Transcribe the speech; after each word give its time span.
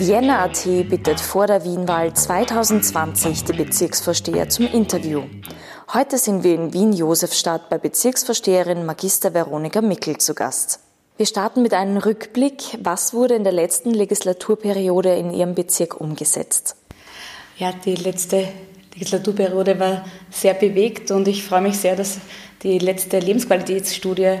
Vienna.at 0.00 0.64
bittet 0.88 1.20
vor 1.20 1.46
der 1.46 1.64
Wienwahl 1.64 2.14
2020 2.14 3.44
die 3.44 3.52
Bezirksvorsteher 3.52 4.48
zum 4.48 4.66
Interview. 4.66 5.24
Heute 5.92 6.18
sind 6.18 6.44
wir 6.44 6.54
in 6.54 6.72
Wien-Josefstadt 6.72 7.68
bei 7.68 7.78
Bezirksvorsteherin 7.78 8.86
Magister 8.86 9.34
Veronika 9.34 9.80
Mickel 9.80 10.18
zu 10.18 10.34
Gast. 10.34 10.80
Wir 11.16 11.26
starten 11.26 11.62
mit 11.62 11.74
einem 11.74 11.96
Rückblick. 11.96 12.78
Was 12.80 13.12
wurde 13.12 13.34
in 13.34 13.42
der 13.42 13.52
letzten 13.52 13.90
Legislaturperiode 13.90 15.14
in 15.16 15.32
Ihrem 15.32 15.54
Bezirk 15.54 16.00
umgesetzt? 16.00 16.76
Ja, 17.56 17.72
die 17.72 17.96
letzte 17.96 18.48
Legislaturperiode 18.94 19.80
war 19.80 20.04
sehr 20.30 20.54
bewegt 20.54 21.10
und 21.10 21.26
ich 21.26 21.42
freue 21.42 21.62
mich 21.62 21.78
sehr, 21.78 21.96
dass 21.96 22.18
die 22.62 22.78
letzte 22.78 23.18
Lebensqualitätsstudie 23.18 24.38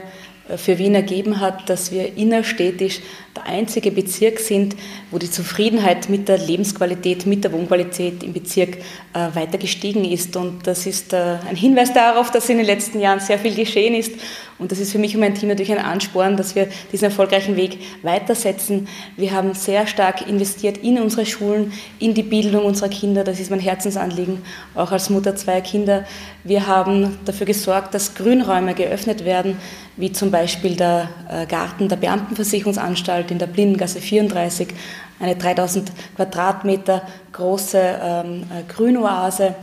für 0.56 0.78
Wien 0.78 0.94
ergeben 0.94 1.40
hat, 1.40 1.68
dass 1.68 1.92
wir 1.92 2.16
innerstädtisch 2.16 3.00
der 3.36 3.44
einzige 3.44 3.90
Bezirk 3.90 4.38
sind, 4.38 4.76
wo 5.10 5.18
die 5.18 5.30
Zufriedenheit 5.30 6.08
mit 6.08 6.28
der 6.28 6.38
Lebensqualität, 6.38 7.26
mit 7.26 7.44
der 7.44 7.52
Wohnqualität 7.52 8.22
im 8.22 8.32
Bezirk 8.32 8.76
äh, 8.76 9.34
weiter 9.34 9.58
gestiegen 9.58 10.04
ist. 10.04 10.36
Und 10.36 10.66
das 10.66 10.86
ist 10.86 11.12
äh, 11.12 11.36
ein 11.48 11.56
Hinweis 11.56 11.92
darauf, 11.92 12.30
dass 12.30 12.48
in 12.48 12.58
den 12.58 12.66
letzten 12.66 13.00
Jahren 13.00 13.20
sehr 13.20 13.38
viel 13.38 13.54
geschehen 13.54 13.94
ist. 13.94 14.12
Und 14.58 14.72
das 14.72 14.80
ist 14.80 14.90
für 14.90 14.98
mich 14.98 15.14
und 15.14 15.20
mein 15.20 15.34
Team 15.34 15.48
natürlich 15.48 15.70
ein 15.70 15.78
Ansporn, 15.78 16.36
dass 16.36 16.56
wir 16.56 16.68
diesen 16.90 17.04
erfolgreichen 17.04 17.56
Weg 17.56 17.78
weitersetzen. 18.02 18.88
Wir 19.16 19.32
haben 19.32 19.54
sehr 19.54 19.86
stark 19.86 20.28
investiert 20.28 20.78
in 20.78 21.00
unsere 21.00 21.26
Schulen, 21.26 21.72
in 22.00 22.14
die 22.14 22.24
Bildung 22.24 22.64
unserer 22.64 22.88
Kinder. 22.88 23.22
Das 23.22 23.38
ist 23.38 23.50
mein 23.50 23.60
Herzensanliegen, 23.60 24.42
auch 24.74 24.90
als 24.90 25.10
Mutter 25.10 25.36
zweier 25.36 25.60
Kinder. 25.60 26.04
Wir 26.42 26.66
haben 26.66 27.18
dafür 27.24 27.46
gesorgt, 27.46 27.94
dass 27.94 28.14
Grünräume 28.14 28.74
geöffnet 28.74 29.24
werden, 29.24 29.56
wie 29.96 30.12
zum 30.12 30.30
Beispiel 30.30 30.74
der 30.74 31.08
äh, 31.30 31.46
Garten 31.46 31.88
der 31.88 31.96
Beamtenversicherungsanstalt 31.96 33.30
in 33.30 33.38
der 33.38 33.46
Blindengasse 33.46 34.00
34, 34.00 34.68
eine 35.20 35.36
3000 35.36 35.92
Quadratmeter 36.16 37.02
große 37.32 37.78
ähm, 38.02 38.42
äh, 38.42 38.72
Grünoase. 38.72 39.54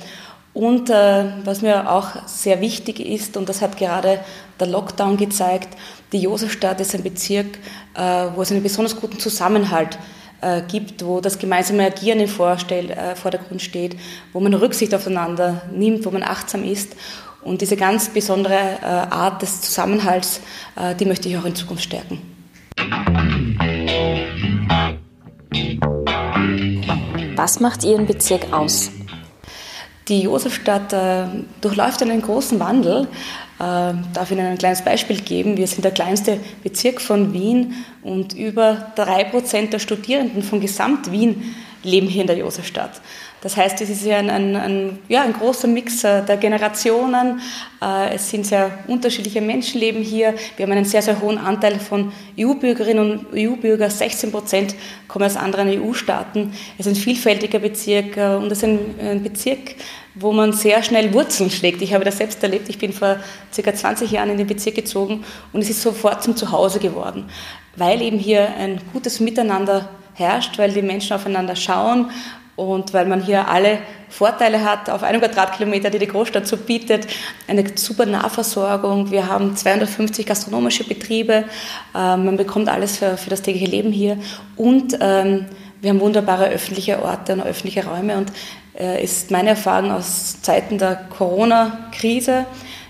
Und 0.56 0.89
äh, 0.89 1.25
was 1.44 1.61
mir 1.61 1.92
auch 1.92 2.11
sehr 2.28 2.61
wichtig 2.61 3.02
ist, 3.02 3.36
und 3.36 3.50
das 3.50 3.61
hat 3.61 3.75
gerade 3.75 4.22
der 4.58 4.67
Lockdown 4.67 5.17
gezeigt, 5.17 5.67
die 6.14 6.20
Josefstadt 6.20 6.80
ist 6.80 6.95
ein 6.95 7.03
Bezirk, 7.03 7.58
äh, 7.94 8.28
wo 8.34 8.42
es 8.42 8.53
einen 8.53 8.64
besonders 8.64 8.95
guten 8.95 9.20
Zusammenhalt 9.20 10.00
äh, 10.39 10.61
gibt, 10.61 11.06
wo 11.06 11.20
das 11.20 11.39
gemeinsame 11.39 11.83
Agieren 11.83 12.22
im 12.22 12.30
Vorstell, 12.30 12.89
äh, 12.89 13.17
Vordergrund 13.17 13.61
steht, 13.61 13.98
wo 14.31 14.39
man 14.39 14.53
Rücksicht 14.53 14.95
aufeinander 14.95 15.61
nimmt, 15.73 16.06
wo 16.06 16.11
man 16.11 16.23
achtsam 16.23 16.64
ist. 16.64 16.95
Und 17.44 17.59
diese 17.59 17.76
ganz 17.76 18.08
besondere 18.08 18.78
äh, 18.81 18.86
Art 18.86 19.42
des 19.42 19.59
Zusammenhalts, 19.59 20.39
äh, 20.78 20.95
die 20.95 21.03
möchte 21.03 21.28
ich 21.28 21.38
auch 21.38 21.44
in 21.44 21.56
Zukunft 21.56 21.83
stärken. 21.83 22.22
Was 27.36 27.59
macht 27.59 27.83
Ihren 27.83 28.06
Bezirk 28.06 28.53
aus? 28.53 28.89
Die 30.08 30.22
Josefstadt 30.22 30.94
äh, 30.94 31.25
durchläuft 31.61 32.02
einen 32.03 32.22
großen 32.22 32.59
Wandel. 32.59 33.08
Äh, 33.58 33.94
darf 34.14 34.30
Ihnen 34.30 34.45
ein 34.45 34.58
kleines 34.58 34.84
Beispiel 34.84 35.20
geben. 35.20 35.58
Wir 35.58 35.66
sind 35.66 35.84
der 35.84 35.92
kleinste 35.92 36.39
Bezirk 36.61 37.02
von 37.02 37.34
Wien 37.34 37.73
und 38.03 38.33
über 38.33 38.92
drei 38.95 39.23
Prozent 39.23 39.73
der 39.73 39.80
Studierenden 39.80 40.44
von 40.44 40.61
Gesamt-Wien 40.61 41.56
leben 41.86 42.08
hier 42.08 42.22
in 42.22 42.28
der 42.28 42.38
Josefstadt. 42.38 43.02
Das 43.45 43.58
heißt, 43.58 43.80
es 43.81 43.91
ist 43.91 44.03
ja 44.03 44.17
ein, 44.17 44.31
ein, 44.31 44.55
ein, 44.55 45.00
ja, 45.08 45.22
ein 45.22 45.33
großer 45.33 45.67
Mix 45.67 46.03
äh, 46.03 46.25
der 46.25 46.38
Generationen. 46.38 47.42
Äh, 47.80 48.16
es 48.16 48.27
sind 48.31 48.44
sehr 48.44 48.72
unterschiedliche 48.88 49.39
Menschenleben 49.39 50.02
hier. 50.02 50.33
Wir 50.58 50.66
haben 50.66 50.72
einen 50.72 50.86
sehr, 50.86 51.03
sehr 51.03 51.22
hohen 51.22 51.38
Anteil 51.38 51.80
von 51.80 52.11
EU-Bürgerinnen 52.39 53.19
und 53.19 53.27
EU-Bürger. 53.36 53.92
16 53.92 54.31
Prozent 54.31 54.75
kommen 55.08 55.25
aus 55.25 55.38
anderen 55.38 55.69
EU-Staaten. 55.69 56.53
Es 56.80 56.88
ist 56.88 56.94
ein 56.94 56.95
vielfältiger 56.95 57.59
Bezirk 57.59 58.17
äh, 58.17 58.36
und 58.36 58.52
es 58.52 58.59
ist 58.59 58.64
ein, 58.64 58.80
ein 58.99 59.22
Bezirk, 59.22 59.75
wo 60.16 60.31
man 60.31 60.52
sehr 60.52 60.81
schnell 60.81 61.14
Wurzeln 61.14 61.52
schlägt. 61.52 61.83
Ich 61.83 61.94
habe 61.94 62.03
das 62.03 62.17
selbst 62.17 62.42
erlebt. 62.42 62.67
Ich 62.70 62.80
bin 62.80 62.94
vor 62.94 63.17
circa 63.54 63.76
20 63.76 64.10
Jahren 64.10 64.31
in 64.31 64.37
den 64.39 64.48
Bezirk 64.48 64.73
gezogen 64.73 65.23
und 65.54 65.61
es 65.61 65.70
ist 65.70 65.83
sofort 65.83 66.23
zum 66.23 66.36
Zuhause 66.36 66.80
geworden, 66.80 67.26
weil 67.76 68.02
eben 68.02 68.17
hier 68.17 68.55
ein 68.55 68.81
gutes 68.92 69.20
Miteinander 69.20 69.87
herrscht, 70.15 70.58
weil 70.58 70.71
die 70.71 70.81
Menschen 70.81 71.14
aufeinander 71.14 71.55
schauen 71.55 72.09
und 72.55 72.93
weil 72.93 73.05
man 73.05 73.21
hier 73.21 73.48
alle 73.48 73.80
Vorteile 74.09 74.64
hat 74.64 74.89
auf 74.89 75.03
einem 75.03 75.20
Quadratkilometer, 75.20 75.89
die 75.89 75.99
die 75.99 76.08
Großstadt 76.08 76.48
so 76.48 76.55
bietet, 76.55 77.05
eine 77.48 77.65
super 77.76 78.05
Nahversorgung. 78.05 79.11
Wir 79.11 79.27
haben 79.27 79.55
250 79.55 80.25
gastronomische 80.25 80.86
Betriebe, 80.86 81.43
äh, 81.93 82.17
man 82.17 82.37
bekommt 82.37 82.70
alles 82.70 82.98
für, 82.98 83.17
für 83.17 83.30
das 83.30 83.42
tägliche 83.42 83.70
Leben 83.70 83.92
hier. 83.92 84.17
Und 84.55 84.98
ähm, 85.02 85.45
wir 85.81 85.89
haben 85.89 85.99
wunderbare 85.99 86.48
öffentliche 86.49 87.04
Orte 87.04 87.33
und 87.33 87.42
öffentliche 87.42 87.86
Räume. 87.86 88.17
Und 88.17 88.31
äh, 88.80 89.04
ist 89.04 89.31
meine 89.31 89.49
Erfahrung 89.49 89.92
aus 89.92 90.42
Zeiten 90.42 90.77
der 90.77 90.95
Corona-Krise, 90.95 92.45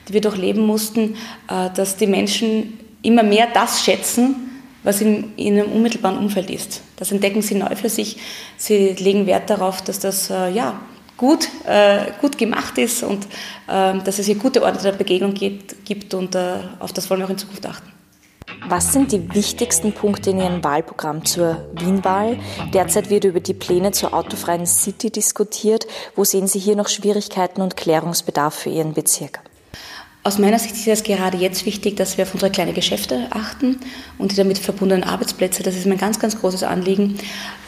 die 0.07 0.13
wir 0.13 0.21
durchleben 0.21 0.65
mussten, 0.65 1.15
äh, 1.49 1.69
dass 1.75 1.97
die 1.97 2.07
Menschen 2.07 2.79
immer 3.01 3.23
mehr 3.23 3.47
das 3.53 3.83
schätzen, 3.83 4.44
was 4.85 5.01
in, 5.01 5.33
einem 5.37 5.71
unmittelbaren 5.71 6.17
Umfeld 6.17 6.49
ist. 6.49 6.81
Das 6.95 7.11
entdecken 7.11 7.41
sie 7.41 7.55
neu 7.55 7.75
für 7.75 7.89
sich. 7.89 8.17
Sie 8.55 8.93
legen 8.93 9.25
Wert 9.25 9.49
darauf, 9.49 9.81
dass 9.81 9.99
das 9.99 10.29
äh, 10.29 10.49
ja, 10.51 10.79
gut, 11.17 11.49
äh, 11.65 12.11
gut 12.21 12.37
gemacht 12.37 12.77
ist 12.77 13.03
und 13.03 13.25
äh, 13.67 13.99
dass 13.99 14.19
es 14.19 14.27
hier 14.27 14.35
gute 14.35 14.63
Orte 14.63 14.81
der 14.81 14.93
Begegnung 14.93 15.33
geht, 15.33 15.83
gibt 15.85 16.13
und 16.13 16.35
äh, 16.35 16.59
auf 16.79 16.93
das 16.93 17.09
wollen 17.09 17.19
wir 17.19 17.25
auch 17.25 17.31
in 17.31 17.37
Zukunft 17.37 17.65
achten. 17.65 17.91
Was 18.67 18.93
sind 18.93 19.11
die 19.11 19.33
wichtigsten 19.33 19.91
Punkte 19.91 20.31
in 20.31 20.39
Ihrem 20.39 20.63
Wahlprogramm 20.63 21.25
zur 21.25 21.65
Wienwahl? 21.73 22.37
Derzeit 22.73 23.09
wird 23.09 23.25
über 23.25 23.39
die 23.39 23.53
Pläne 23.53 23.91
zur 23.91 24.13
autofreien 24.13 24.65
City 24.65 25.11
diskutiert. 25.11 25.85
Wo 26.15 26.23
sehen 26.23 26.47
Sie 26.47 26.59
hier 26.59 26.75
noch 26.75 26.87
Schwierigkeiten 26.87 27.61
und 27.61 27.77
Klärungsbedarf 27.77 28.55
für 28.55 28.69
Ihren 28.69 28.93
Bezirk? 28.93 29.41
Aus 30.25 30.39
meiner 30.39 30.57
Sicht 30.57 30.73
ist 30.75 30.87
es 30.87 31.03
gerade 31.03 31.37
jetzt 31.37 31.67
wichtig, 31.67 31.97
dass 31.97 32.17
wir 32.17 32.23
auf 32.23 32.33
unsere 32.33 32.51
kleinen 32.51 32.73
Geschäfte 32.73 33.27
achten 33.29 33.77
und 34.17 34.31
die 34.31 34.35
damit 34.35 34.57
verbundenen 34.57 35.03
Arbeitsplätze. 35.03 35.61
Das 35.61 35.75
ist 35.75 35.85
mir 35.85 35.91
ein 35.91 35.99
ganz, 35.99 36.19
ganz 36.19 36.41
großes 36.41 36.63
Anliegen. 36.63 37.19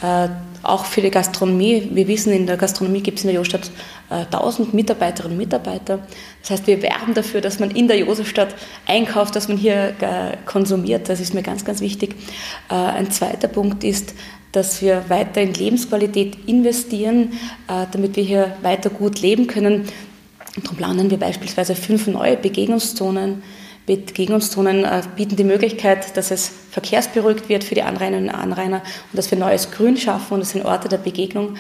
Äh, 0.01 0.29
auch 0.63 0.85
für 0.85 1.01
die 1.01 1.11
Gastronomie. 1.11 1.87
Wir 1.93 2.07
wissen, 2.07 2.33
in 2.33 2.47
der 2.47 2.57
Gastronomie 2.57 3.01
gibt 3.01 3.19
es 3.19 3.25
in 3.25 3.27
der 3.27 3.35
Josefstadt 3.35 3.69
äh, 4.09 4.25
1000 4.35 4.73
Mitarbeiterinnen 4.73 5.37
und 5.37 5.37
Mitarbeiter. 5.37 5.99
Das 6.41 6.49
heißt, 6.49 6.65
wir 6.65 6.81
werben 6.81 7.13
dafür, 7.13 7.41
dass 7.41 7.59
man 7.59 7.69
in 7.69 7.87
der 7.87 7.99
Josefstadt 7.99 8.55
einkauft, 8.87 9.35
dass 9.35 9.47
man 9.47 9.57
hier 9.57 9.93
äh, 10.01 10.37
konsumiert. 10.47 11.09
Das 11.09 11.19
ist 11.19 11.35
mir 11.35 11.43
ganz, 11.43 11.63
ganz 11.63 11.79
wichtig. 11.79 12.15
Äh, 12.71 12.73
ein 12.73 13.11
zweiter 13.11 13.49
Punkt 13.49 13.83
ist, 13.83 14.15
dass 14.51 14.81
wir 14.81 15.07
weiter 15.09 15.41
in 15.41 15.53
Lebensqualität 15.53 16.37
investieren, 16.47 17.33
äh, 17.67 17.85
damit 17.91 18.15
wir 18.15 18.23
hier 18.23 18.57
weiter 18.63 18.89
gut 18.89 19.21
leben 19.21 19.45
können. 19.45 19.87
Und 20.57 20.65
darum 20.65 20.77
planen 20.77 21.09
wir 21.11 21.17
beispielsweise 21.17 21.75
fünf 21.75 22.07
neue 22.07 22.35
Begegnungszonen. 22.35 23.43
Begegnungszonen 23.85 24.83
äh, 24.83 25.01
bieten 25.15 25.37
die 25.37 25.45
Möglichkeit, 25.45 26.17
dass 26.17 26.31
es 26.31 26.51
verkehrsberuhigt 26.71 27.47
wird 27.47 27.63
für 27.63 27.75
die 27.75 27.83
Anrainerinnen 27.83 28.29
und 28.31 28.35
Anrainer 28.35 28.81
und 29.11 29.17
dass 29.17 29.31
wir 29.31 29.37
neues 29.37 29.71
Grün 29.71 29.95
schaffen 29.95 30.33
und 30.33 30.41
es 30.41 30.49
sind 30.49 30.65
Orte 30.65 30.89
der 30.89 30.97
Begegnung. 30.97 31.55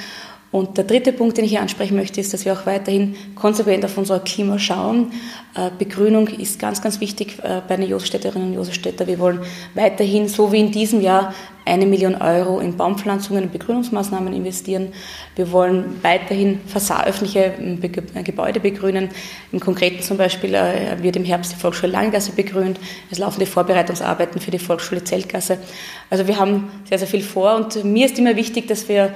Und 0.49 0.77
der 0.77 0.85
dritte 0.85 1.13
Punkt, 1.13 1.37
den 1.37 1.45
ich 1.45 1.51
hier 1.51 1.61
ansprechen 1.61 1.95
möchte, 1.95 2.19
ist, 2.19 2.33
dass 2.33 2.43
wir 2.43 2.53
auch 2.53 2.65
weiterhin 2.65 3.15
konsequent 3.35 3.85
auf 3.85 3.97
unser 3.97 4.19
Klima 4.19 4.57
schauen. 4.57 5.11
Äh, 5.55 5.69
Begrünung 5.77 6.27
ist 6.27 6.57
ganz, 6.57 6.81
ganz 6.81 6.99
wichtig 6.99 7.37
äh, 7.43 7.61
bei 7.67 7.77
den 7.77 7.87
Josefstädterinnen 7.87 8.49
und 8.49 8.55
Josefstädter. 8.55 9.05
Wir 9.07 9.19
wollen 9.19 9.41
weiterhin, 9.75 10.27
so 10.27 10.51
wie 10.51 10.59
in 10.59 10.71
diesem 10.71 11.01
Jahr, 11.01 11.33
eine 11.67 11.85
Million 11.85 12.15
Euro 12.15 12.59
in 12.59 12.77
Baumpflanzungen 12.77 13.43
und 13.43 13.51
Begrünungsmaßnahmen 13.51 14.33
investieren. 14.33 14.93
Wir 15.35 15.51
wollen 15.51 16.01
weiterhin 16.01 16.59
öffentliche 17.05 17.53
ähm, 17.59 17.79
äh, 17.81 18.23
Gebäude 18.23 18.59
begrünen. 18.59 19.09
Im 19.51 19.59
Konkreten 19.59 20.01
zum 20.01 20.17
Beispiel 20.17 20.53
wird 21.01 21.15
im 21.15 21.25
Herbst 21.25 21.51
die 21.51 21.55
Volksschule 21.55 21.91
Langgasse 21.91 22.31
begrünt. 22.31 22.79
Es 23.11 23.19
laufen 23.19 23.39
die 23.39 23.45
Vorbereitungsarbeiten 23.45 24.41
für 24.41 24.51
die 24.51 24.59
Volksschule 24.59 25.03
Zeltgasse. 25.03 25.59
Also 26.09 26.27
wir 26.27 26.39
haben 26.39 26.69
sehr, 26.85 26.97
sehr 26.97 27.07
viel 27.07 27.21
vor 27.21 27.55
und 27.55 27.83
mir 27.83 28.05
ist 28.05 28.17
immer 28.17 28.35
wichtig, 28.35 28.67
dass 28.67 28.87
wir 28.89 29.13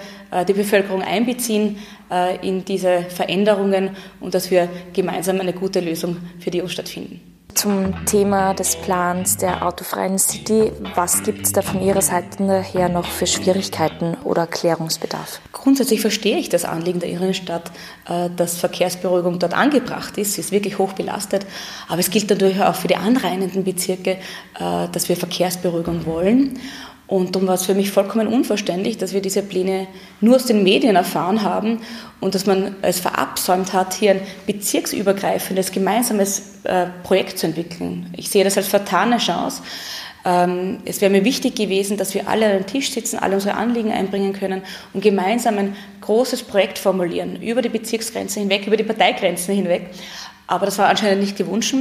die 0.48 0.54
Bevölkerung 0.54 1.02
einbeziehen 1.02 1.78
in 2.42 2.64
diese 2.66 3.04
Veränderungen 3.10 3.92
und 4.20 4.34
dass 4.34 4.52
wir 4.52 4.70
gemeinsam 4.94 5.40
eine 5.40 5.54
gute 5.54 5.80
Lösung 5.80 6.18
für 6.40 6.52
die 6.52 6.68
Stadt 6.68 6.90
finden. 6.90 7.31
Zum 7.54 8.06
Thema 8.06 8.54
des 8.54 8.76
Plans 8.76 9.38
der 9.38 9.66
autofreien 9.66 10.18
City, 10.18 10.72
was 10.96 11.22
gibt 11.24 11.46
es 11.46 11.52
da 11.52 11.62
von 11.62 11.82
Ihrer 11.82 12.02
Seite 12.02 12.62
her 12.62 12.90
noch 12.90 13.06
für 13.06 13.28
Schwierigkeiten 13.28 14.16
oder 14.24 14.48
Klärungsbedarf? 14.48 15.42
Grundsätzlich 15.52 16.02
verstehe 16.02 16.38
ich 16.38 16.50
das 16.50 16.66
Anliegen 16.66 17.00
der 17.00 17.10
Irrenstadt, 17.10 17.72
äh, 18.08 18.30
dass 18.36 18.58
Verkehrsberuhigung 18.58 19.40
dort 19.40 19.54
angebracht 19.54 20.18
ist. 20.18 20.34
Sie 20.34 20.42
ist 20.42 20.52
wirklich 20.52 20.78
hoch 20.78 20.94
belastet. 20.94 21.46
Aber 21.88 22.00
es 22.00 22.10
gilt 22.10 22.30
natürlich 22.30 22.62
auch 22.62 22.76
für 22.76 22.88
die 22.88 22.96
anreinenden 22.96 23.64
Bezirke, 23.64 24.12
äh, 24.60 24.88
dass 24.92 25.10
wir 25.10 25.18
Verkehrsberuhigung 25.18 26.06
wollen. 26.06 26.60
Und 27.12 27.36
darum 27.36 27.46
war 27.50 27.56
es 27.56 27.66
für 27.66 27.74
mich 27.74 27.92
vollkommen 27.92 28.26
unverständlich, 28.28 28.98
dass 28.98 29.12
wir 29.12 29.20
diese 29.20 29.42
Pläne 29.42 29.88
nur 30.22 30.38
aus 30.38 30.46
den 30.46 30.64
Medien 30.64 30.96
erfahren 30.96 31.42
haben 31.42 31.82
und 32.22 32.36
dass 32.36 32.46
man 32.46 32.74
es 32.84 33.02
verabsäumt 33.02 33.74
hat, 33.74 33.94
hier 33.94 34.12
ein 34.12 34.22
bezirksübergreifendes 34.48 35.74
gemeinsames 35.74 36.42
äh, 36.64 36.86
Projekt 37.04 37.38
zu 37.38 37.48
entwickeln. 37.48 38.14
Ich 38.16 38.30
sehe 38.30 38.46
das 38.46 38.56
als 38.56 38.70
vertane 38.70 39.18
Chance, 39.18 39.62
Ähm, 40.24 40.78
es 40.86 41.02
wäre 41.02 41.12
mir 41.12 41.26
wichtig 41.26 41.56
gewesen, 41.56 41.98
dass 41.98 42.14
wir 42.14 42.30
alle 42.30 42.46
an 42.46 42.52
den 42.60 42.68
Tisch 42.68 42.92
sitzen, 42.92 43.18
alle 43.18 43.34
unsere 43.36 43.56
Anliegen 43.56 43.92
einbringen 43.92 44.34
können 44.34 44.62
und 44.94 45.02
gemeinsam 45.02 45.58
ein 45.58 45.76
großes 46.02 46.44
Projekt 46.44 46.78
formulieren, 46.78 47.42
über 47.42 47.62
die 47.64 47.70
Bezirksgrenze 47.70 48.40
hinweg, 48.40 48.68
über 48.68 48.78
die 48.78 48.84
Parteigrenzen 48.84 49.56
hinweg. 49.56 49.90
Aber 50.46 50.68
das 50.68 50.78
war 50.78 50.90
anscheinend 50.90 51.22
nicht 51.22 51.38
gewünscht. 51.38 51.74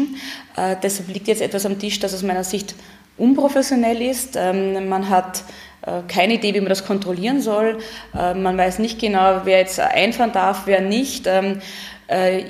Äh, 0.56 0.76
deshalb 0.82 1.08
liegt 1.12 1.28
jetzt 1.28 1.42
etwas 1.42 1.66
am 1.66 1.78
Tisch, 1.78 1.98
das 2.00 2.14
aus 2.14 2.22
meiner 2.22 2.44
Sicht 2.44 2.74
unprofessionell 3.20 4.02
ist. 4.02 4.36
Ähm, 4.36 4.88
man 4.88 5.08
hat 5.08 5.44
äh, 5.82 6.02
keine 6.08 6.34
Idee, 6.34 6.54
wie 6.54 6.60
man 6.60 6.68
das 6.68 6.84
kontrollieren 6.84 7.40
soll. 7.40 7.78
Äh, 8.16 8.34
man 8.34 8.56
weiß 8.56 8.78
nicht 8.78 8.98
genau, 8.98 9.42
wer 9.44 9.58
jetzt 9.58 9.80
einfahren 9.80 10.32
darf, 10.32 10.62
wer 10.66 10.80
nicht. 10.80 11.26
Ähm, 11.26 11.60
äh, 12.08 12.44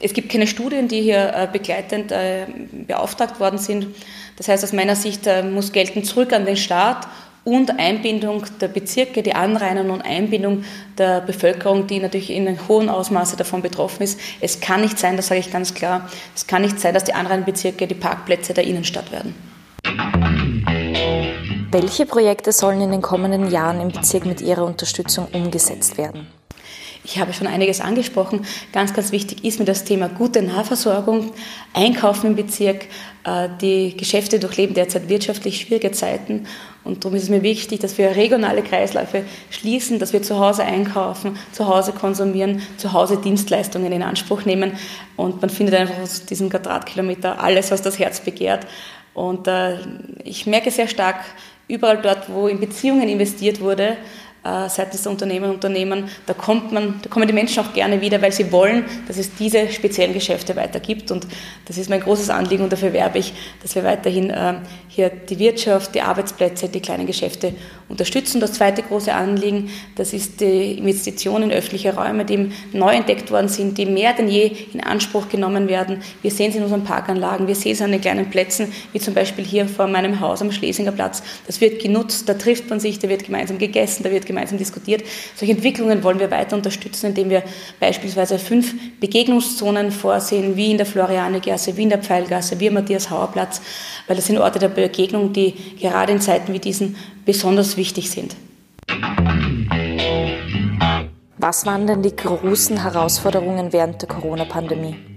es 0.00 0.12
gibt 0.12 0.30
keine 0.30 0.48
Studien, 0.48 0.88
die 0.88 1.00
hier 1.00 1.48
begleitend 1.52 2.12
beauftragt 2.88 3.38
worden 3.38 3.56
sind. 3.56 3.86
Das 4.36 4.48
heißt, 4.48 4.64
aus 4.64 4.72
meiner 4.72 4.96
Sicht 4.96 5.28
muss 5.52 5.70
gelten 5.70 6.02
zurück 6.02 6.32
an 6.32 6.44
den 6.44 6.56
Staat 6.56 7.06
und 7.44 7.78
Einbindung 7.78 8.44
der 8.60 8.66
Bezirke, 8.66 9.22
die 9.22 9.36
Anrainung 9.36 9.90
und 9.90 10.02
Einbindung 10.02 10.64
der 10.98 11.20
Bevölkerung, 11.20 11.86
die 11.86 12.00
natürlich 12.00 12.30
in 12.30 12.48
einem 12.48 12.66
hohen 12.66 12.88
Ausmaße 12.88 13.36
davon 13.36 13.62
betroffen 13.62 14.02
ist. 14.02 14.18
Es 14.40 14.58
kann 14.58 14.80
nicht 14.80 14.98
sein, 14.98 15.16
das 15.16 15.28
sage 15.28 15.38
ich 15.38 15.52
ganz 15.52 15.72
klar, 15.72 16.08
es 16.34 16.48
kann 16.48 16.62
nicht 16.62 16.80
sein, 16.80 16.94
dass 16.94 17.04
die 17.04 17.14
Anrainbezirke 17.14 17.86
die 17.86 17.94
Parkplätze 17.94 18.54
der 18.54 18.64
Innenstadt 18.64 19.12
werden. 19.12 19.51
Welche 21.72 22.04
Projekte 22.04 22.52
sollen 22.52 22.82
in 22.82 22.90
den 22.90 23.00
kommenden 23.00 23.50
Jahren 23.50 23.80
im 23.80 23.88
Bezirk 23.88 24.26
mit 24.26 24.42
Ihrer 24.42 24.66
Unterstützung 24.66 25.26
umgesetzt 25.32 25.96
werden? 25.96 26.26
Ich 27.02 27.18
habe 27.18 27.32
schon 27.32 27.46
einiges 27.46 27.80
angesprochen. 27.80 28.44
Ganz, 28.74 28.92
ganz 28.92 29.10
wichtig 29.10 29.42
ist 29.42 29.58
mir 29.58 29.64
das 29.64 29.84
Thema 29.84 30.10
gute 30.10 30.42
Nahversorgung, 30.42 31.32
Einkaufen 31.72 32.26
im 32.26 32.36
Bezirk. 32.36 32.88
Äh, 33.24 33.48
die 33.62 33.96
Geschäfte 33.96 34.38
durchleben 34.38 34.74
derzeit 34.74 35.08
wirtschaftlich 35.08 35.62
schwierige 35.62 35.92
Zeiten 35.92 36.46
und 36.84 37.02
darum 37.04 37.16
ist 37.16 37.22
es 37.22 37.28
mir 37.30 37.42
wichtig, 37.42 37.80
dass 37.80 37.96
wir 37.96 38.16
regionale 38.16 38.62
Kreisläufe 38.62 39.24
schließen, 39.48 39.98
dass 39.98 40.12
wir 40.12 40.22
zu 40.22 40.38
Hause 40.38 40.64
einkaufen, 40.64 41.38
zu 41.52 41.68
Hause 41.68 41.92
konsumieren, 41.92 42.60
zu 42.76 42.92
Hause 42.92 43.16
Dienstleistungen 43.16 43.92
in 43.92 44.02
Anspruch 44.02 44.44
nehmen 44.44 44.72
und 45.16 45.40
man 45.40 45.48
findet 45.48 45.76
einfach 45.76 46.00
aus 46.02 46.26
diesem 46.26 46.50
Quadratkilometer 46.50 47.42
alles, 47.42 47.70
was 47.70 47.80
das 47.80 47.98
Herz 47.98 48.20
begehrt. 48.20 48.66
Und 49.14 49.46
äh, 49.46 49.78
ich 50.24 50.46
merke 50.46 50.70
sehr 50.70 50.88
stark, 50.88 51.22
überall 51.72 51.98
dort, 52.02 52.32
wo 52.32 52.48
in 52.48 52.60
Beziehungen 52.60 53.08
investiert 53.08 53.60
wurde, 53.60 53.96
äh, 54.44 54.68
seitens 54.68 55.02
der 55.02 55.12
Unternehmer 55.12 55.46
und 55.46 55.54
Unternehmen, 55.54 56.08
da 56.26 56.34
kommt 56.34 56.72
man, 56.72 57.00
da 57.02 57.08
kommen 57.08 57.26
die 57.26 57.32
Menschen 57.32 57.64
auch 57.64 57.72
gerne 57.72 58.00
wieder, 58.00 58.20
weil 58.20 58.32
sie 58.32 58.50
wollen, 58.50 58.84
dass 59.06 59.18
es 59.18 59.34
diese 59.34 59.68
speziellen 59.68 60.14
Geschäfte 60.14 60.56
weitergibt. 60.56 61.10
Und 61.10 61.26
das 61.66 61.78
ist 61.78 61.88
mein 61.88 62.00
großes 62.00 62.30
Anliegen 62.30 62.64
und 62.64 62.72
dafür 62.72 62.92
werbe 62.92 63.18
ich, 63.18 63.32
dass 63.62 63.74
wir 63.74 63.84
weiterhin 63.84 64.30
äh, 64.30 64.54
hier 64.88 65.10
die 65.10 65.38
Wirtschaft, 65.38 65.94
die 65.94 66.02
Arbeitsplätze, 66.02 66.68
die 66.68 66.80
kleinen 66.80 67.06
Geschäfte 67.06 67.54
unterstützen. 67.88 68.40
Das 68.40 68.54
zweite 68.54 68.82
große 68.82 69.14
Anliegen, 69.14 69.70
das 69.96 70.12
ist 70.12 70.40
die 70.40 70.78
Investition 70.78 71.42
in 71.42 71.52
öffentliche 71.52 71.94
Räume, 71.94 72.24
die 72.24 72.50
neu 72.72 72.92
entdeckt 72.94 73.30
worden 73.30 73.48
sind, 73.48 73.78
die 73.78 73.86
mehr 73.86 74.12
denn 74.12 74.28
je 74.28 74.50
in 74.72 74.82
Anspruch 74.82 75.28
genommen 75.28 75.68
werden. 75.68 76.02
Wir 76.22 76.30
sehen 76.30 76.50
es 76.50 76.56
in 76.56 76.62
unseren 76.62 76.84
Parkanlagen, 76.84 77.46
wir 77.46 77.54
sehen 77.54 77.72
es 77.72 77.82
an 77.82 77.92
den 77.92 78.00
kleinen 78.00 78.28
Plätzen, 78.30 78.72
wie 78.92 78.98
zum 78.98 79.14
Beispiel 79.14 79.44
hier 79.44 79.68
vor 79.68 79.86
meinem 79.86 80.20
Haus 80.20 80.42
am 80.42 80.52
Schlesinger 80.52 80.92
Platz. 80.92 81.22
Das 81.46 81.60
wird 81.60 81.82
genutzt, 81.82 82.28
da 82.28 82.34
trifft 82.34 82.68
man 82.70 82.80
sich, 82.80 82.98
da 82.98 83.08
wird 83.08 83.24
gemeinsam 83.24 83.58
gegessen, 83.58 84.02
da 84.02 84.10
wird 84.10 84.26
diskutiert. 84.58 85.02
Solche 85.34 85.54
Entwicklungen 85.54 86.02
wollen 86.02 86.18
wir 86.18 86.30
weiter 86.30 86.56
unterstützen, 86.56 87.06
indem 87.06 87.30
wir 87.30 87.42
beispielsweise 87.80 88.38
fünf 88.38 88.74
Begegnungszonen 89.00 89.90
vorsehen, 89.90 90.56
wie 90.56 90.70
in 90.70 90.76
der 90.76 90.86
Florianegasse, 90.86 91.76
wie 91.76 91.82
in 91.84 91.88
der 91.88 91.98
Pfeilgasse, 91.98 92.58
wie 92.60 92.68
am 92.68 92.74
Matthias-Hauer-Platz, 92.74 93.60
weil 94.06 94.16
das 94.16 94.26
sind 94.26 94.38
Orte 94.38 94.58
der 94.58 94.68
Begegnung, 94.68 95.32
die 95.32 95.54
gerade 95.80 96.12
in 96.12 96.20
Zeiten 96.20 96.52
wie 96.52 96.58
diesen 96.58 96.96
besonders 97.24 97.76
wichtig 97.76 98.10
sind. 98.10 98.36
Was 101.38 101.66
waren 101.66 101.86
denn 101.88 102.02
die 102.02 102.14
großen 102.14 102.82
Herausforderungen 102.82 103.72
während 103.72 104.00
der 104.00 104.08
Corona-Pandemie? 104.08 105.11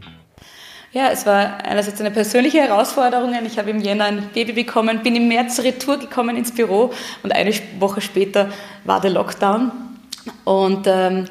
Ja, 0.95 1.09
es 1.11 1.25
war 1.25 1.57
einerseits 1.65 1.99
eine 1.99 2.09
persönliche 2.09 2.61
Herausforderung. 2.61 3.35
Ich 3.45 3.59
habe 3.59 3.69
im 3.69 3.81
Jänner 3.81 4.05
ein 4.05 4.29
Baby 4.33 4.53
bekommen, 4.53 5.03
bin 5.03 5.13
im 5.17 5.27
März 5.27 5.59
retour 5.59 5.97
gekommen 5.97 6.37
ins 6.37 6.53
Büro 6.53 6.93
und 7.21 7.35
eine 7.35 7.51
Woche 7.79 7.99
später 7.99 8.49
war 8.85 9.01
der 9.01 9.11
Lockdown. 9.11 9.73
Und 10.45 10.87
ähm, 10.87 11.25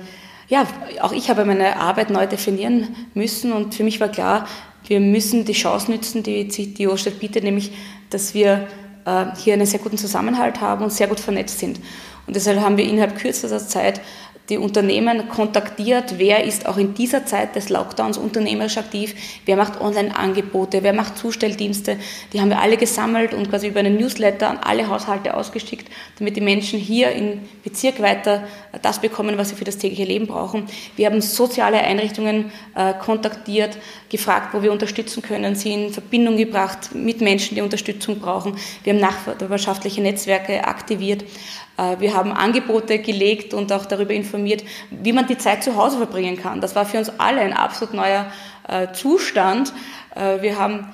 ja, 0.49 0.67
auch 1.01 1.13
ich 1.13 1.31
habe 1.31 1.47
meine 1.47 1.79
Arbeit 1.79 2.11
neu 2.11 2.27
definieren 2.27 2.95
müssen 3.15 3.55
und 3.55 3.75
für 3.75 3.85
mich 3.85 4.01
war 4.01 4.09
klar, 4.09 4.47
wir 4.87 5.01
müssen 5.01 5.47
die 5.47 5.55
Chance 5.55 5.91
nützen, 5.91 6.23
die 6.23 6.47
die 6.47 6.87
Osterstadt 6.87 7.21
bietet, 7.21 7.43
nämlich, 7.43 7.73
dass 8.11 8.35
wir 8.35 8.69
äh, 9.07 9.25
hier 9.43 9.55
einen 9.55 9.65
sehr 9.65 9.81
guten 9.81 9.97
Zusammenhalt 9.97 10.61
haben 10.61 10.85
und 10.85 10.93
sehr 10.93 11.07
gut 11.07 11.21
vernetzt 11.21 11.59
sind. 11.59 11.81
Und 12.27 12.37
deshalb 12.37 12.61
haben 12.61 12.77
wir 12.77 12.85
innerhalb 12.85 13.17
kürzester 13.17 13.59
Zeit 13.59 14.03
die 14.51 14.59
Unternehmen 14.59 15.29
kontaktiert, 15.29 16.19
wer 16.19 16.45
ist 16.45 16.67
auch 16.67 16.77
in 16.77 16.93
dieser 16.93 17.25
Zeit 17.25 17.57
des 17.57 17.71
Lockdowns 17.71 18.19
unternehmerisch 18.19 18.77
aktiv, 18.77 19.15
wer 19.47 19.57
macht 19.57 19.81
Online-Angebote, 19.81 20.83
wer 20.83 20.93
macht 20.93 21.17
Zustelldienste. 21.17 21.97
Die 22.33 22.41
haben 22.41 22.51
wir 22.51 22.61
alle 22.61 22.77
gesammelt 22.77 23.33
und 23.33 23.49
quasi 23.49 23.69
über 23.69 23.81
einen 23.81 23.97
Newsletter 23.97 24.51
an 24.51 24.59
alle 24.59 24.89
Haushalte 24.89 25.35
ausgeschickt, 25.35 25.91
damit 26.19 26.37
die 26.37 26.43
Menschen 26.43 26.79
hier 26.79 27.13
im 27.13 27.41
Bezirk 27.63 28.03
weiter 28.03 28.45
das 28.83 29.01
bekommen, 29.01 29.39
was 29.39 29.49
sie 29.49 29.57
für 29.57 29.65
das 29.65 29.79
tägliche 29.79 30.05
Leben 30.05 30.27
brauchen. 30.27 30.67
Wir 30.97 31.07
haben 31.07 31.23
soziale 31.23 31.79
Einrichtungen 31.79 32.53
äh, 32.75 32.93
kontaktiert, 32.95 33.79
gefragt, 34.11 34.53
wo 34.53 34.63
wir 34.63 34.73
unterstützen 34.73 35.23
können, 35.23 35.55
sie 35.55 35.73
in 35.73 35.93
Verbindung 35.93 36.37
gebracht 36.37 36.95
mit 36.95 37.23
Menschen, 37.23 37.55
die 37.55 37.63
Unterstützung 37.63 38.19
brauchen. 38.21 38.57
Wir 38.83 38.93
haben 38.93 39.01
nachbarschaftliche 39.01 40.03
Netzwerke 40.03 40.65
aktiviert. 40.65 41.25
Äh, 41.77 42.01
wir 42.01 42.15
haben 42.15 42.33
Angebote 42.33 42.99
gelegt 42.99 43.55
und 43.55 43.73
auch 43.73 43.87
darüber 43.87 44.15
informiert, 44.15 44.65
wie 44.91 45.13
man 45.13 45.27
die 45.27 45.39
Zeit 45.39 45.63
zu 45.65 45.77
Hause 45.77 45.97
verbringen 45.99 46.37
kann. 46.37 46.61
Das 46.61 46.75
war 46.75 46.87
für 46.87 46.99
uns 46.99 47.13
alle 47.19 47.41
ein 47.41 47.53
absolut 47.53 47.95
neuer 47.95 48.27
äh, 48.69 48.93
Zustand. 48.93 49.73
Äh, 50.15 50.43
wir 50.43 50.59
haben 50.59 50.93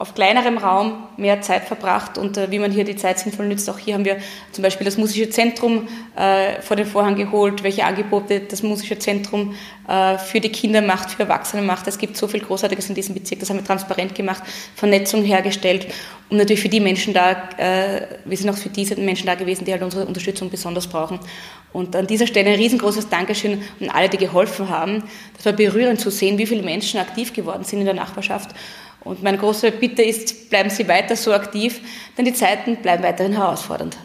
auf 0.00 0.14
kleinerem 0.14 0.58
Raum 0.58 1.08
mehr 1.16 1.40
Zeit 1.40 1.64
verbracht 1.64 2.18
und 2.18 2.36
äh, 2.36 2.52
wie 2.52 2.60
man 2.60 2.70
hier 2.70 2.84
die 2.84 2.94
Zeit 2.94 3.18
sinnvoll 3.18 3.46
nützt. 3.46 3.68
Auch 3.68 3.78
hier 3.78 3.94
haben 3.94 4.04
wir 4.04 4.18
zum 4.52 4.62
Beispiel 4.62 4.84
das 4.84 4.96
Musische 4.96 5.28
Zentrum 5.28 5.88
äh, 6.14 6.62
vor 6.62 6.76
den 6.76 6.86
Vorhang 6.86 7.16
geholt, 7.16 7.64
welche 7.64 7.84
Angebote 7.84 8.40
das 8.40 8.62
Musische 8.62 8.96
Zentrum 9.00 9.56
äh, 9.88 10.16
für 10.16 10.38
die 10.38 10.50
Kinder 10.50 10.82
macht, 10.82 11.10
für 11.10 11.24
Erwachsene 11.24 11.62
macht. 11.62 11.88
Es 11.88 11.98
gibt 11.98 12.16
so 12.16 12.28
viel 12.28 12.38
Großartiges 12.38 12.88
in 12.88 12.94
diesem 12.94 13.14
Bezirk, 13.14 13.40
das 13.40 13.50
haben 13.50 13.58
wir 13.58 13.64
transparent 13.64 14.14
gemacht, 14.14 14.44
Vernetzung 14.76 15.24
hergestellt 15.24 15.88
und 16.30 16.36
natürlich 16.36 16.62
für 16.62 16.68
die 16.68 16.80
Menschen 16.80 17.12
da, 17.12 17.32
äh, 17.56 18.02
wir 18.24 18.36
sind 18.36 18.50
auch 18.50 18.56
für 18.56 18.68
diese 18.68 18.94
Menschen 18.94 19.26
da 19.26 19.34
gewesen, 19.34 19.64
die 19.64 19.72
halt 19.72 19.82
unsere 19.82 20.06
Unterstützung 20.06 20.48
besonders 20.48 20.86
brauchen. 20.86 21.18
Und 21.72 21.96
an 21.96 22.06
dieser 22.06 22.26
Stelle 22.26 22.50
ein 22.50 22.56
riesengroßes 22.56 23.08
Dankeschön 23.08 23.62
an 23.80 23.90
alle, 23.90 24.08
die 24.08 24.16
geholfen 24.16 24.68
haben. 24.68 25.02
Das 25.36 25.44
war 25.44 25.52
berührend 25.52 26.00
zu 26.00 26.10
sehen, 26.10 26.38
wie 26.38 26.46
viele 26.46 26.62
Menschen 26.62 26.98
aktiv 26.98 27.32
geworden 27.32 27.64
sind 27.64 27.80
in 27.80 27.84
der 27.84 27.94
Nachbarschaft 27.94 28.54
und 29.04 29.22
meine 29.22 29.38
große 29.38 29.70
Bitte 29.72 30.02
ist, 30.02 30.50
bleiben 30.50 30.70
Sie 30.70 30.86
weiter 30.88 31.16
so 31.16 31.32
aktiv, 31.32 31.80
denn 32.16 32.24
die 32.24 32.34
Zeiten 32.34 32.76
bleiben 32.76 33.02
weiterhin 33.02 33.32
herausfordernd. 33.32 33.96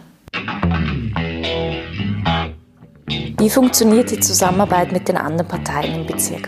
Wie 3.39 3.49
funktioniert 3.49 4.11
die 4.11 4.19
Zusammenarbeit 4.19 4.91
mit 4.91 5.07
den 5.07 5.17
anderen 5.17 5.47
Parteien 5.47 5.95
im 5.95 6.05
Bezirk? 6.05 6.47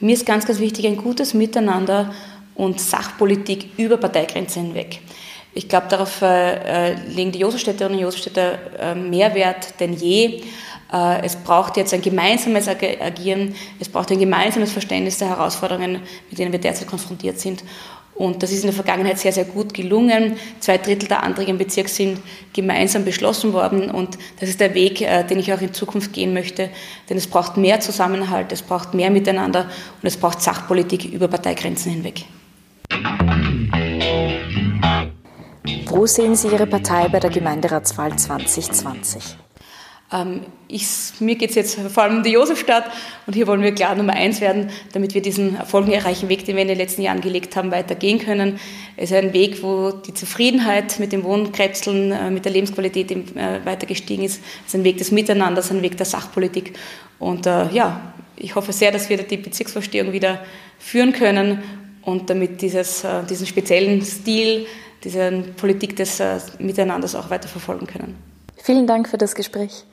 Mir 0.00 0.12
ist 0.12 0.26
ganz, 0.26 0.44
ganz 0.44 0.58
wichtig 0.58 0.86
ein 0.86 0.96
gutes 0.96 1.32
Miteinander 1.32 2.12
und 2.54 2.80
Sachpolitik 2.80 3.70
über 3.78 3.96
Parteigrenzen 3.96 4.66
hinweg. 4.66 5.00
Ich 5.54 5.68
glaube, 5.68 5.86
darauf 5.88 6.20
äh, 6.20 6.90
äh 6.90 6.94
legen 7.08 7.32
die 7.32 7.38
Josefstädterinnen 7.38 7.98
und 7.98 8.04
Josefstädter 8.04 8.58
äh, 8.78 8.94
mehr 8.94 9.34
Wert 9.34 9.80
denn 9.80 9.92
je. 9.94 10.42
Äh, 10.94 11.22
es 11.24 11.34
braucht 11.34 11.76
jetzt 11.76 11.92
ein 11.92 12.02
gemeinsames 12.02 12.68
Agieren, 12.68 13.54
es 13.80 13.88
braucht 13.88 14.12
ein 14.12 14.18
gemeinsames 14.18 14.70
Verständnis 14.70 15.18
der 15.18 15.28
Herausforderungen, 15.28 16.00
mit 16.30 16.38
denen 16.38 16.52
wir 16.52 16.60
derzeit 16.60 16.86
konfrontiert 16.86 17.40
sind. 17.40 17.64
Und 18.14 18.44
das 18.44 18.52
ist 18.52 18.60
in 18.60 18.68
der 18.68 18.74
Vergangenheit 18.74 19.18
sehr, 19.18 19.32
sehr 19.32 19.44
gut 19.44 19.74
gelungen. 19.74 20.36
Zwei 20.60 20.78
Drittel 20.78 21.08
der 21.08 21.24
Anträge 21.24 21.50
im 21.50 21.58
Bezirk 21.58 21.88
sind 21.88 22.20
gemeinsam 22.52 23.04
beschlossen 23.04 23.52
worden. 23.52 23.90
Und 23.90 24.16
das 24.38 24.48
ist 24.48 24.60
der 24.60 24.72
Weg, 24.74 25.00
äh, 25.00 25.24
den 25.24 25.40
ich 25.40 25.52
auch 25.52 25.60
in 25.60 25.74
Zukunft 25.74 26.12
gehen 26.12 26.32
möchte. 26.32 26.70
Denn 27.10 27.16
es 27.16 27.26
braucht 27.26 27.56
mehr 27.56 27.80
Zusammenhalt, 27.80 28.52
es 28.52 28.62
braucht 28.62 28.94
mehr 28.94 29.10
Miteinander 29.10 29.62
und 30.00 30.06
es 30.06 30.16
braucht 30.16 30.40
Sachpolitik 30.40 31.06
über 31.06 31.26
Parteigrenzen 31.26 31.90
hinweg. 31.90 32.24
Wo 35.86 36.06
sehen 36.06 36.36
Sie 36.36 36.48
Ihre 36.48 36.68
Partei 36.68 37.08
bei 37.08 37.18
der 37.18 37.30
Gemeinderatswahl 37.30 38.16
2020? 38.16 39.43
Ähm, 40.12 40.42
ich, 40.68 40.86
mir 41.20 41.34
geht 41.36 41.50
es 41.50 41.56
jetzt 41.56 41.78
vor 41.80 42.02
allem 42.02 42.18
um 42.18 42.22
die 42.22 42.30
Josefstadt 42.30 42.84
und 43.26 43.34
hier 43.34 43.46
wollen 43.46 43.62
wir 43.62 43.72
klar 43.74 43.94
Nummer 43.94 44.12
eins 44.12 44.40
werden, 44.40 44.70
damit 44.92 45.14
wir 45.14 45.22
diesen 45.22 45.56
erfolgreichen 45.56 46.28
Weg, 46.28 46.44
den 46.44 46.56
wir 46.56 46.62
in 46.62 46.68
den 46.68 46.78
letzten 46.78 47.02
Jahren 47.02 47.20
gelegt 47.20 47.56
haben, 47.56 47.70
weitergehen 47.70 48.18
können. 48.18 48.58
Es 48.96 49.10
ist 49.10 49.16
ein 49.16 49.32
Weg, 49.32 49.62
wo 49.62 49.90
die 49.90 50.12
Zufriedenheit 50.12 50.98
mit 50.98 51.12
dem 51.12 51.24
Wohnkrebseln, 51.24 52.12
äh, 52.12 52.30
mit 52.30 52.44
der 52.44 52.52
Lebensqualität 52.52 53.10
äh, 53.10 53.64
weiter 53.64 53.86
gestiegen 53.86 54.24
ist. 54.24 54.42
Es 54.62 54.68
ist 54.68 54.74
ein 54.74 54.84
Weg 54.84 54.98
des 54.98 55.10
Miteinanders, 55.10 55.70
ein 55.70 55.82
Weg 55.82 55.96
der 55.96 56.06
Sachpolitik. 56.06 56.74
Und 57.18 57.46
äh, 57.46 57.70
ja, 57.70 58.12
ich 58.36 58.54
hoffe 58.54 58.72
sehr, 58.72 58.92
dass 58.92 59.08
wir 59.08 59.16
die 59.18 59.36
Bezirksvorstehung 59.36 60.12
wieder 60.12 60.40
führen 60.78 61.12
können 61.12 61.62
und 62.02 62.28
damit 62.28 62.60
dieses, 62.60 63.06
diesen 63.30 63.46
speziellen 63.46 64.02
Stil 64.02 64.66
diese 65.04 65.30
Politik 65.56 65.96
des 65.96 66.20
Miteinanders 66.58 67.14
auch 67.14 67.30
weiter 67.30 67.48
verfolgen 67.48 67.86
können. 67.86 68.16
Vielen 68.56 68.86
Dank 68.86 69.08
für 69.08 69.16
das 69.16 69.34
Gespräch. 69.34 69.84